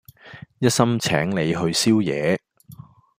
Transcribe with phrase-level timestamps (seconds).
[0.57, 2.41] 一心請你去宵夜